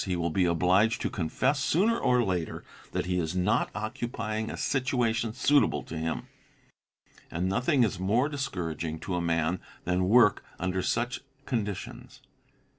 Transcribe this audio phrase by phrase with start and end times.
[0.03, 4.57] He will be obliged to confess, sooner or later, that he is not occupying a
[4.57, 6.23] situation suitable to him;
[7.29, 12.19] and nothing is more discouraging to a man than work under such conditions...